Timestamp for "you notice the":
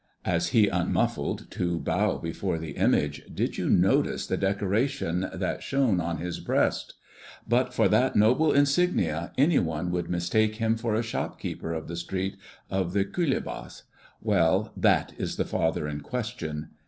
3.59-4.35